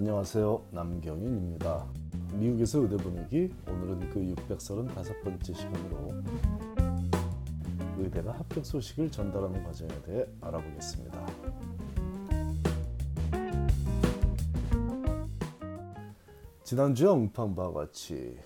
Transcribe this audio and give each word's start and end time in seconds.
안녕하세요. 0.00 0.62
남경윤입니다. 0.70 1.86
미국에서 2.32 2.78
의대 2.78 2.96
분위기 2.96 3.54
오늘은 3.68 4.08
그 4.08 4.34
635번째 4.46 5.54
시간으로 5.54 6.22
의대가 7.98 8.32
합격 8.32 8.64
소식을 8.64 9.10
전달하는 9.10 9.62
과정에 9.62 9.90
대해 10.06 10.24
알아보겠습니다. 10.40 11.26
지난주에 16.64 17.06
언급한 17.06 17.54
바와 17.54 17.70
같이 17.70 18.38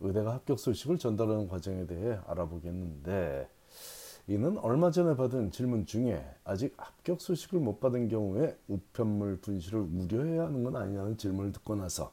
의대가 0.00 0.34
합격 0.34 0.58
소식을 0.58 0.98
전달하는 0.98 1.48
과정에 1.48 1.86
대해 1.86 2.18
알아보겠는데 2.26 3.48
이는 4.28 4.58
얼마 4.58 4.90
전에 4.90 5.16
받은 5.16 5.52
질문 5.52 5.86
중에 5.86 6.24
아직 6.42 6.74
합격 6.76 7.20
소식을 7.20 7.60
못 7.60 7.78
받은 7.78 8.08
경우에 8.08 8.58
우편물 8.66 9.40
분실을 9.40 9.78
우려해야 9.78 10.46
하는 10.46 10.64
건 10.64 10.74
아니냐는 10.74 11.16
질문을 11.16 11.52
듣고 11.52 11.76
나서 11.76 12.12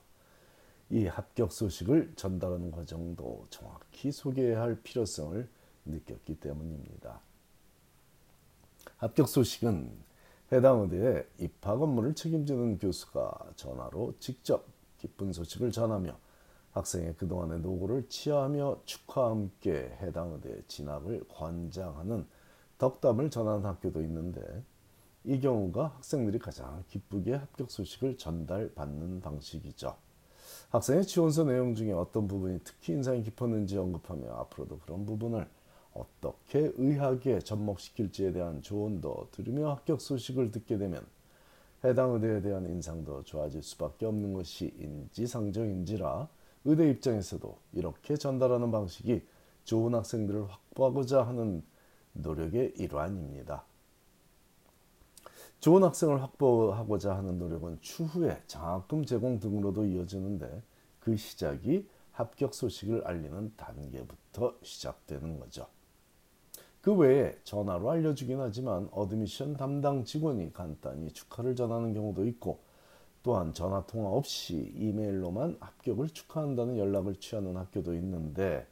이 0.92 1.08
합격 1.08 1.52
소식을 1.52 2.14
전달하는 2.16 2.70
과정도 2.70 3.48
정확히 3.50 4.12
소개해야 4.12 4.62
할 4.62 4.80
필요성을 4.84 5.50
느꼈기 5.86 6.40
때문입니다. 6.40 7.20
합격 8.98 9.28
소식은 9.28 9.92
해당 10.52 10.82
의대에 10.82 11.26
입학 11.40 11.82
업무를 11.82 12.14
책임지는 12.14 12.78
교수가 12.78 13.54
전화로 13.56 14.14
직접 14.20 14.68
기쁜 15.00 15.34
소식을 15.34 15.72
전하며 15.72 16.16
학생의 16.74 17.16
그동안의 17.16 17.60
노고를 17.62 18.10
치하하며 18.10 18.82
축하와 18.86 19.32
함께 19.32 19.96
해당 20.02 20.34
의대 20.34 20.62
진학을 20.68 21.24
관장하는 21.30 22.26
덕담을 22.78 23.30
전하는 23.30 23.66
학교도 23.66 24.02
있는데 24.02 24.42
이 25.24 25.40
경우가 25.40 25.94
학생들이 25.96 26.40
가장 26.40 26.84
기쁘게 26.90 27.34
합격 27.34 27.72
소식을 27.72 28.18
전달받는 28.18 29.22
방식이죠. 29.22 29.96
학생의 30.70 31.06
지원서 31.06 31.46
내용 31.46 31.76
중에 31.76 31.92
어떤 31.92 32.28
부분이 32.28 32.60
특히 32.64 32.94
인상이 32.94 33.24
깊었는지 33.24 33.78
언급하며 33.78 34.34
앞으로도 34.34 34.80
그런 34.80 35.06
부분을 35.06 35.48
어떻게 35.94 36.72
의하게 36.76 37.40
접목시킬지에 37.40 38.34
대한 38.34 38.62
조언도 38.62 39.30
들으며 39.32 39.70
합격 39.70 40.02
소식을 40.02 40.52
듣게 40.52 40.78
되면 40.78 41.06
해당 41.84 42.14
의대에 42.14 42.42
대한 42.42 42.66
인상도 42.66 43.24
좋아질 43.24 43.62
수밖에 43.62 44.06
없는 44.06 44.34
것이 44.34 44.74
인지상정인지라 44.80 46.28
의대 46.66 46.90
입장에서도 46.90 47.58
이렇게 47.74 48.16
전달하는 48.16 48.72
방식이 48.72 49.22
좋은 49.66 49.94
학생들을 49.96 50.50
확보하고자 50.50 51.24
하는 51.24 51.64
노력의 52.14 52.74
일환입니다. 52.78 53.66
좋은 55.60 55.84
학생을 55.84 56.22
확보하고자 56.22 57.16
하는 57.16 57.40
노력은 57.40 57.80
추후에 57.82 58.42
장학금 58.48 59.06
제공 59.06 59.40
등으로도 59.40 59.86
이어지는데 59.86 60.62
그 61.00 61.16
시작이 61.16 61.88
합격 62.12 62.54
소식을 62.54 63.06
알리는 63.06 63.54
단계부터 63.56 64.56
시작되는 64.62 65.40
거죠. 65.40 65.68
그 66.82 66.94
외에 66.94 67.38
전화로 67.46 67.90
알려주긴 67.90 68.42
하지만 68.42 68.90
admission 68.92 69.56
담당 69.56 70.04
직원이 70.04 70.52
간단히 70.52 71.12
축하를 71.12 71.56
전하는 71.56 71.94
경우도 71.94 72.26
있고 72.28 72.60
또한 73.24 73.54
전화 73.54 73.86
통화 73.86 74.10
없이 74.10 74.74
이메일로만 74.76 75.58
합격을 75.60 76.10
축하한다는 76.10 76.78
연락을 76.78 77.16
취하는 77.16 77.56
학교도 77.56 77.96
있는데 77.96 78.68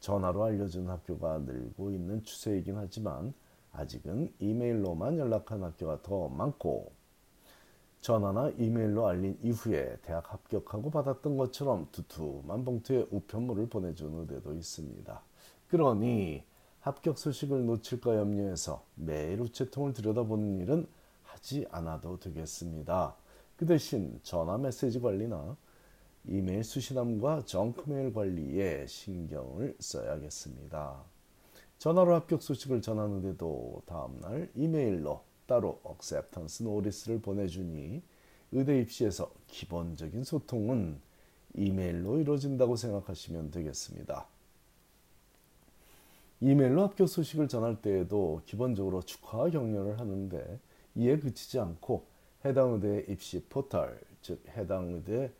전화로 0.00 0.44
알려준 0.44 0.88
학교가 0.88 1.38
늘고 1.40 1.90
있는 1.90 2.24
추세이긴 2.24 2.76
하지만 2.76 3.34
아직은 3.72 4.32
이메일로만 4.38 5.18
연락한 5.18 5.62
학교가 5.62 6.00
더 6.02 6.28
많고 6.28 6.92
전화나 8.00 8.48
이메일로 8.58 9.06
알린 9.06 9.38
이후에 9.42 9.98
대학 10.02 10.32
합격하고 10.32 10.90
받았던 10.90 11.36
것처럼 11.36 11.86
두툼한 11.92 12.64
봉투에 12.64 13.06
우편물을 13.10 13.68
보내준 13.68 14.18
의대도 14.18 14.54
있습니다. 14.54 15.22
그러니 15.68 16.42
합격 16.80 17.16
소식을 17.16 17.64
놓칠까 17.66 18.16
염려해서 18.16 18.84
매일 18.96 19.40
우체통을 19.40 19.92
들여다보는 19.92 20.58
일은 20.60 20.88
하지 21.22 21.66
않아도 21.70 22.18
되겠습니다. 22.18 23.14
그 23.62 23.66
대신 23.66 24.18
전화 24.24 24.58
메시지 24.58 25.00
관리나 25.00 25.56
이메일 26.24 26.64
수신함과 26.64 27.44
정크메일 27.44 28.12
관리에 28.12 28.88
신경을 28.88 29.76
써야겠습니다. 29.78 31.00
전화로 31.78 32.12
합격 32.12 32.42
소식을 32.42 32.82
전하는데도 32.82 33.82
다음날 33.86 34.50
이메일로 34.56 35.22
따로 35.46 35.80
acceptance 35.88 36.66
notice를 36.66 37.22
보내주니 37.22 38.02
의대 38.50 38.80
입시에서 38.80 39.30
기본적인 39.46 40.24
소통은 40.24 41.00
이메일로 41.54 42.18
이루어진다고 42.18 42.74
생각하시면 42.74 43.52
되겠습니다. 43.52 44.26
이메일로 46.40 46.82
합격 46.82 47.08
소식을 47.08 47.46
전할 47.46 47.80
때에도 47.80 48.42
기본적으로 48.44 49.02
축하 49.02 49.48
격려를 49.48 50.00
하는데 50.00 50.58
이에 50.96 51.16
그치지 51.20 51.60
않고 51.60 52.10
해당 52.44 52.72
의대 52.72 53.04
입시 53.12 53.44
포털, 53.48 54.00
즉 54.20 54.42
해당 54.56 54.92
의대 54.94 55.32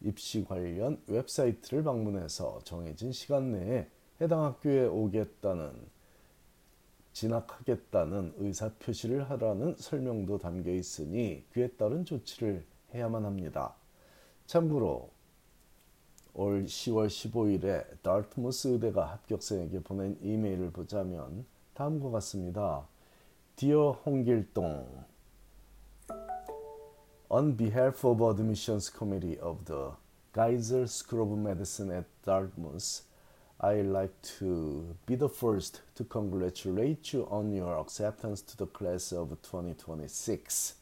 입시 0.00 0.44
관련 0.44 1.00
웹사이트를 1.06 1.84
방문해서 1.84 2.60
정해진 2.64 3.12
시간 3.12 3.52
내에 3.52 3.86
해당 4.20 4.44
학교에 4.44 4.86
오겠다는 4.86 5.72
진학하겠다는 7.12 8.34
의사 8.38 8.72
표시를 8.78 9.28
하라는 9.30 9.76
설명도 9.78 10.38
담겨 10.38 10.72
있으니 10.72 11.44
그에 11.52 11.68
따른 11.68 12.04
조치를 12.04 12.64
해야만 12.94 13.24
합니다. 13.24 13.74
참고로 14.46 15.10
올 16.34 16.64
10월 16.64 17.08
15일에 17.08 18.02
달트무스 18.02 18.68
의대가 18.68 19.12
합격생에게 19.12 19.82
보낸 19.82 20.16
이메일을 20.22 20.70
보자면 20.70 21.44
다음과 21.74 22.10
같습니다. 22.10 22.86
Dear 23.56 23.90
홍길동 24.06 25.09
On 27.32 27.52
behalf 27.52 28.04
of 28.04 28.18
the 28.18 28.26
Admissions 28.26 28.90
Committee 28.90 29.38
of 29.38 29.64
the 29.66 29.92
Geyser 30.34 30.88
School 30.88 31.32
of 31.32 31.38
Medicine 31.38 31.92
at 31.92 32.06
Dartmouth, 32.24 33.02
I'd 33.60 33.86
like 33.86 34.20
to 34.40 34.96
be 35.06 35.14
the 35.14 35.28
first 35.28 35.82
to 35.94 36.02
congratulate 36.02 37.12
you 37.12 37.28
on 37.30 37.52
your 37.52 37.78
acceptance 37.78 38.42
to 38.42 38.56
the 38.56 38.66
class 38.66 39.12
of 39.12 39.28
2026. 39.42 40.74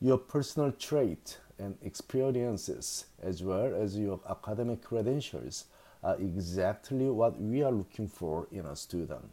Your 0.00 0.18
personal 0.18 0.72
trait 0.72 1.38
and 1.60 1.78
experiences, 1.80 3.04
as 3.22 3.44
well 3.44 3.72
as 3.72 3.96
your 3.96 4.18
academic 4.28 4.82
credentials, 4.82 5.66
are 6.02 6.16
exactly 6.16 7.08
what 7.08 7.40
we 7.40 7.62
are 7.62 7.70
looking 7.70 8.08
for 8.08 8.48
in 8.50 8.66
a 8.66 8.74
student. 8.74 9.30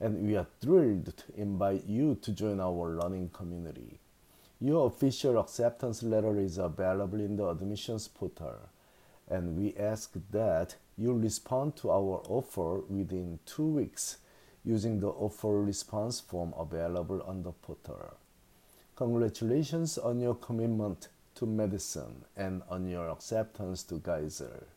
And 0.00 0.26
we 0.26 0.38
are 0.38 0.46
thrilled 0.58 1.14
to 1.14 1.38
invite 1.38 1.84
you 1.84 2.14
to 2.22 2.32
join 2.32 2.60
our 2.60 2.98
learning 2.98 3.28
community. 3.34 4.00
Your 4.59 4.87
official 4.87 5.39
acceptance 5.39 6.03
letter 6.03 6.37
is 6.37 6.57
available 6.57 7.19
in 7.19 7.35
the 7.35 7.47
admissions 7.49 8.07
portal, 8.07 8.69
and 9.27 9.57
we 9.57 9.73
ask 9.75 10.13
that 10.31 10.75
you 10.97 11.13
respond 11.13 11.75
to 11.77 11.89
our 11.89 12.21
offer 12.29 12.81
within 12.87 13.39
two 13.45 13.65
weeks 13.65 14.17
using 14.63 14.99
the 14.99 15.07
offer 15.07 15.61
response 15.61 16.19
form 16.19 16.53
available 16.57 17.21
on 17.23 17.41
the 17.41 17.51
portal. 17.51 18.17
Congratulations 18.95 19.97
on 19.97 20.19
your 20.19 20.35
commitment 20.35 21.07
to 21.33 21.47
medicine 21.47 22.25
and 22.37 22.61
on 22.69 22.87
your 22.87 23.09
acceptance 23.09 23.81
to 23.83 23.99
Geyser. 23.99 24.67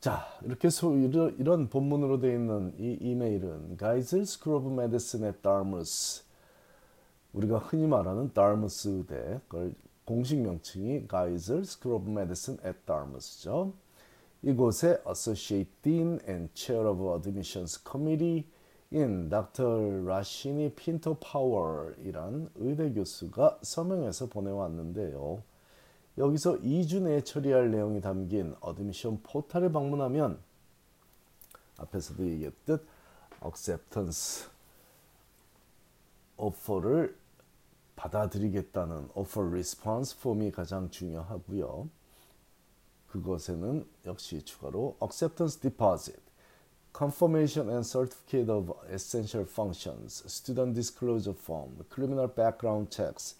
자, 0.00 0.26
이렇게 0.44 0.68
소, 0.68 0.94
이런, 0.94 1.34
이런 1.38 1.70
본문으로 1.70 2.20
되어 2.20 2.32
있는 2.34 2.74
이 2.78 2.98
이메일은 3.00 3.78
Geyser 3.78 4.22
School 4.22 4.58
of 4.58 4.70
Medicine 4.70 5.26
at 5.26 5.42
Dartmouth 5.42 6.22
우리가 7.33 7.59
흔히 7.59 7.87
말하는 7.87 8.33
다르무스 8.33 8.89
의대 8.89 9.39
그걸 9.47 9.73
공식 10.05 10.39
명칭이 10.39 11.07
Geyser 11.07 11.61
School 11.61 12.01
of 12.01 12.09
Medicine 12.09 12.59
at 12.65 12.79
Dartmouth죠. 12.85 13.73
이곳에 14.41 15.01
Associate 15.07 15.69
Dean 15.81 16.19
and 16.27 16.49
Chair 16.53 16.87
of 16.87 17.01
Admissions 17.15 17.81
Committee 17.89 18.45
인 18.93 19.29
Dr. 19.29 20.05
라시니 20.05 20.73
핀토 20.73 21.15
파워이란 21.21 22.49
의대 22.55 22.91
교수가 22.91 23.59
서명해서 23.61 24.25
보내왔는데요. 24.25 25.41
여기서 26.17 26.57
2주 26.59 27.03
내에 27.03 27.23
처리할 27.23 27.71
내용이 27.71 28.01
담긴 28.01 28.53
admission 28.59 29.21
포털에 29.23 29.71
방문하면 29.71 30.39
앞에서도 31.77 32.27
얘기했듯 32.27 32.85
acceptance 33.45 34.49
offer를 36.35 37.20
받아들이겠다는 37.95 39.09
offer 39.15 39.47
response 39.49 40.17
form이 40.19 40.51
가장 40.51 40.89
중요하고요. 40.89 41.89
그것에는 43.07 43.85
역시 44.05 44.41
추가로 44.43 44.97
acceptance 45.01 45.59
deposit, 45.59 46.21
confirmation 46.95 47.69
and 47.69 47.85
certificate 47.85 48.49
of 48.49 48.73
essential 48.89 49.45
functions, 49.45 50.23
student 50.25 50.73
disclosure 50.73 51.37
form, 51.37 51.83
criminal 51.89 52.27
background 52.27 52.89
checks, 52.89 53.35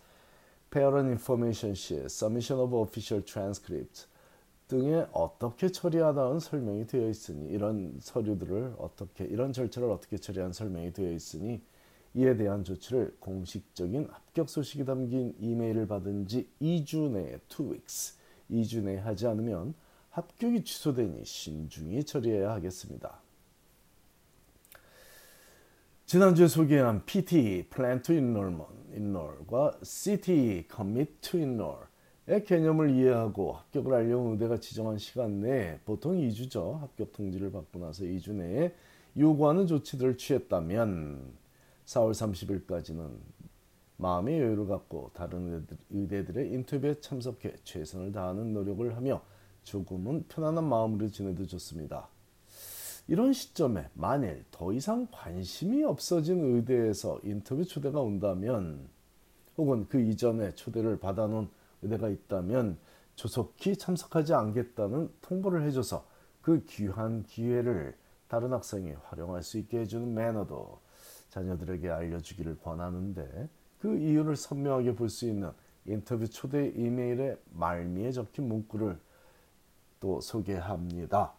Parent 0.70 1.10
Information 1.10 1.74
Sheet, 1.76 2.06
Submission 2.06 2.62
of 2.62 2.74
Official 2.74 3.24
Transcript 3.26 4.06
등에 4.70 5.06
어떻게 5.12 5.70
처리하다는 5.70 6.40
설명이 6.40 6.88
되어 6.88 7.10
있으니 7.10 7.50
이런 7.50 7.98
서류들을 8.00 8.76
어떻게 8.78 9.26
이런 9.26 9.52
절차를 9.52 9.90
어떻게 9.90 10.18
처리한 10.18 10.54
설명이 10.54 10.94
되어 10.94 11.12
있으니 11.12 11.62
이에 12.14 12.36
대한 12.36 12.64
조치를 12.64 13.16
공식적인 13.20 14.08
합격 14.12 14.50
소식이 14.50 14.86
담긴 14.86 15.34
이메일을 15.40 15.88
받은 15.88 16.28
지 16.28 16.50
2주 16.62 17.12
내에 17.12 17.40
2 17.50 17.64
weeks 17.72 18.18
2주 18.50 18.84
내에 18.84 18.98
하지 18.98 19.28
않으면 19.28 19.74
합격이 20.10 20.64
취소되니 20.64 21.24
신중히 21.24 22.04
처리해야 22.04 22.52
하겠습니다. 22.52 23.22
지난주에 26.06 26.48
소개한 26.48 27.06
PT 27.06 27.70
Plan 27.74 28.02
to 28.02 28.14
Enroll과 28.14 29.80
CT 29.82 30.68
Commit 30.70 31.14
to 31.22 31.40
Enroll의 31.40 32.44
개념을 32.46 32.90
이해하고 32.90 33.54
합격을 33.54 33.94
하려는 33.94 34.34
의대가 34.34 34.60
지정한 34.60 34.98
시간 34.98 35.40
내에 35.40 35.80
보통 35.86 36.18
2주죠. 36.18 36.82
합격 36.82 37.14
통지를 37.14 37.54
받고 37.54 37.80
나서 37.80 38.04
2주 38.04 38.34
내에 38.34 38.76
요구하는 39.18 39.68
조치들을 39.68 40.18
취했다면 40.18 41.41
4월 41.92 42.12
30일까지는 42.12 43.10
마음의 43.98 44.40
여유를 44.40 44.68
갖고 44.68 45.12
다른 45.14 45.68
의대들의 45.90 46.52
인터뷰에 46.52 47.00
참석해 47.02 47.56
최선을 47.64 48.14
다하는 48.14 48.54
노력을 48.54 48.96
하며 48.96 49.22
조금은 49.64 50.26
편안한 50.28 50.64
마음으로 50.64 51.10
지내도 51.10 51.46
좋습니다. 51.46 52.08
이런 53.08 53.34
시점에 53.34 53.90
만일 53.94 54.46
더 54.52 54.72
이상 54.72 55.08
관심이 55.12 55.84
없어진 55.84 56.56
의대에서 56.56 57.20
인터뷰 57.24 57.66
초대가 57.66 58.00
온다면 58.00 58.88
혹은 59.58 59.88
그 59.90 60.00
이전에 60.00 60.56
초대를 60.56 60.98
받아놓은 60.98 61.50
의대가 61.82 62.10
있다면 62.10 62.78
조속히 63.16 63.76
참석하지 63.76 64.34
않겠다는 64.34 65.12
통보를 65.22 65.64
해줘서 65.68 66.08
그 66.42 66.64
귀한 66.66 67.24
기회를 67.24 67.96
다른 68.30 68.54
학생이 68.54 68.94
활용할 69.04 69.44
수 69.44 69.58
있게 69.58 69.82
해주는 69.82 70.14
매너도 70.14 70.80
자녀들에게 71.32 71.90
알려주기를 71.90 72.60
권하는데 72.60 73.50
그 73.80 73.98
이유를 73.98 74.36
선명하게 74.36 74.96
볼 74.96 75.10
수 75.10 75.26
있는 75.26 75.52
인터뷰 75.86 76.28
초대 76.30 76.68
이메일의 76.68 77.38
말미에 77.54 78.12
적힌 78.12 78.48
문구를 78.48 79.00
또 80.00 80.22
소개합니다. 80.22 81.34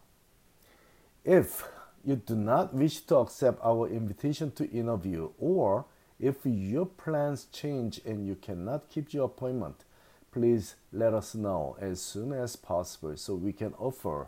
If 1.25 1.63
you 2.05 2.17
do 2.17 2.35
not 2.35 2.75
wish 2.75 3.05
to 3.05 3.21
accept 3.21 3.61
our 3.65 3.89
invitation 3.89 4.51
to 4.55 4.65
interview 4.65 5.31
or 5.39 5.85
if 6.19 6.45
your 6.45 6.89
plans 6.97 7.49
change 7.51 8.01
and 8.05 8.27
you 8.27 8.35
cannot 8.35 8.89
keep 8.89 9.13
your 9.13 9.29
appointment, 9.31 9.85
please 10.31 10.75
let 10.91 11.13
us 11.13 11.33
know 11.33 11.77
as 11.81 12.01
soon 12.01 12.33
as 12.33 12.57
possible 12.57 13.15
so 13.15 13.35
we 13.35 13.53
can 13.53 13.73
offer 13.79 14.27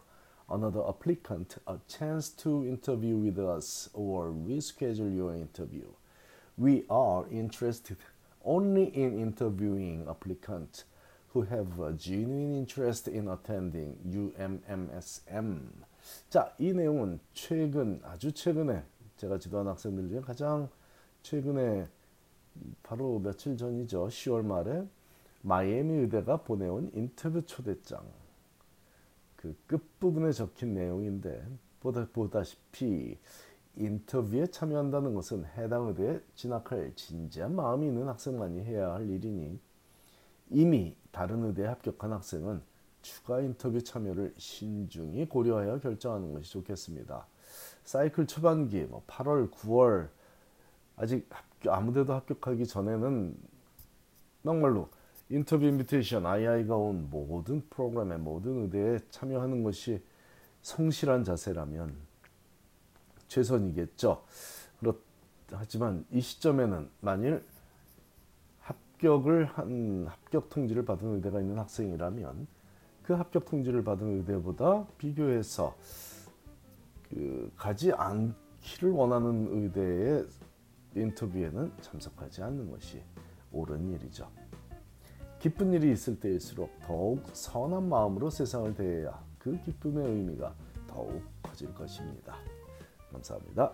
another 0.50 0.82
applicant 0.88 1.56
a 1.66 1.76
chance 1.88 2.28
to 2.28 2.66
interview 2.66 3.16
with 3.16 3.38
us 3.38 3.88
or 3.92 4.30
reschedule 4.30 5.14
your 5.14 5.34
interview. 5.34 5.86
We 6.58 6.84
are 6.90 7.24
interested 7.30 7.96
only 8.44 8.84
in 8.84 9.18
interviewing 9.18 10.06
applicants 10.08 10.84
who 11.32 11.42
have 11.42 11.78
a 11.78 11.92
genuine 11.92 12.58
interest 12.58 13.08
in 13.08 13.28
attending 13.28 13.96
UMMSM. 14.06 15.60
자, 16.28 16.52
이 16.58 16.72
내용은 16.72 17.20
최근 17.32 18.00
아주 18.04 18.32
최근에 18.32 18.82
제가 19.16 19.38
지도한 19.38 19.68
학생들 19.68 20.08
중에 20.08 20.20
가장 20.20 20.68
최근에 21.22 21.86
바로 22.82 23.18
며칠 23.20 23.56
전이죠. 23.56 24.08
10월 24.08 24.44
말에 24.44 24.86
마이애미 25.42 25.94
의대가 26.00 26.38
보내온 26.38 26.90
인터뷰 26.94 27.42
초대장 27.46 28.04
그 29.45 29.55
끝부분에 29.67 30.31
적힌 30.31 30.73
내용인데 30.73 31.45
보다, 31.79 32.07
보다시피 32.11 33.17
인터뷰에 33.75 34.47
참여한다는 34.47 35.13
것은 35.13 35.45
해당 35.57 35.87
의대에 35.87 36.19
진학할 36.33 36.93
진지한 36.95 37.55
마음이 37.55 37.85
있는 37.87 38.07
학생만이 38.07 38.63
해야 38.63 38.93
할 38.93 39.07
일이니 39.07 39.59
이미 40.49 40.95
다른 41.11 41.43
의대에 41.43 41.67
합격한 41.67 42.11
학생은 42.11 42.61
추가 43.01 43.39
인터뷰 43.39 43.83
참여를 43.83 44.33
신중히 44.37 45.27
고려하여 45.29 45.79
결정하는 45.79 46.33
것이 46.33 46.51
좋겠습니다. 46.51 47.27
사이클 47.83 48.25
초반기 48.25 48.81
뭐 48.85 49.03
8월, 49.05 49.51
9월 49.51 50.09
아직 50.95 51.27
합격, 51.29 51.73
아무데도 51.73 52.13
합격하기 52.13 52.65
전에는 52.65 53.37
정말로 54.43 54.89
인터뷰 55.29 55.65
인비테이션 55.65 56.25
아이아이가 56.25 56.75
온 56.75 57.09
모든 57.09 57.67
프로그램에 57.69 58.17
모든 58.17 58.63
의대에 58.63 58.99
참여하는 59.09 59.63
것이 59.63 60.01
성실한 60.61 61.23
자세라면 61.23 61.95
최선이겠죠. 63.27 64.23
그렇 64.79 64.95
하지만 65.51 66.05
이 66.11 66.21
시점에는 66.21 66.89
만일 67.01 67.43
합격을 68.59 69.45
한 69.45 70.05
합격 70.07 70.49
통지를 70.49 70.85
받은 70.85 71.15
의대가 71.15 71.39
있는 71.39 71.57
학생이라면 71.59 72.47
그 73.03 73.13
합격 73.13 73.45
통지를 73.45 73.83
받은 73.83 74.19
의대보다 74.19 74.85
비교해서 74.97 75.75
그 77.09 77.51
가지 77.55 77.91
않기를 77.91 78.91
원하는 78.91 79.47
의대의 79.51 80.25
인터뷰에는 80.95 81.71
참석하지 81.81 82.41
않는 82.43 82.71
것이 82.71 83.01
옳은 83.51 83.91
일이죠. 83.91 84.29
기쁜 85.45 85.73
일이 85.73 85.91
있을 85.91 86.19
때일수록 86.19 86.71
더욱 86.79 87.21
선한 87.31 87.87
마음으로 87.87 88.31
세상을 88.31 88.73
대해야 88.73 89.23
그 89.37 89.61
기쁨의 89.61 90.03
의미가 90.03 90.55
더욱 90.87 91.21
커질 91.43 91.71
것입니다. 91.71 92.35
감사합니다. 93.11 93.71